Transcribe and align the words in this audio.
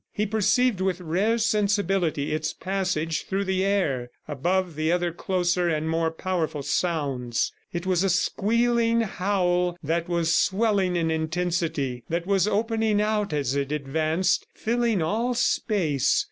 He 0.11 0.25
perceived 0.25 0.81
with 0.81 0.99
rare 0.99 1.37
sensibility 1.37 2.31
its 2.33 2.53
passage 2.53 3.27
through 3.27 3.43
the 3.43 3.63
air, 3.63 4.09
above 4.27 4.73
the 4.73 4.91
other 4.91 5.11
closer 5.13 5.69
and 5.69 5.87
more 5.87 6.09
powerful 6.09 6.63
sounds. 6.63 7.51
It 7.71 7.85
was 7.85 8.03
a 8.03 8.09
squealing 8.09 9.01
howl 9.01 9.77
that 9.83 10.09
was 10.09 10.33
swelling 10.33 10.95
in 10.95 11.11
intensity, 11.11 12.03
that 12.09 12.25
was 12.25 12.47
opening 12.47 12.99
out 12.99 13.31
as 13.31 13.53
it 13.55 13.71
advanced, 13.71 14.47
filling 14.55 15.03
all 15.03 15.35
space. 15.35 16.19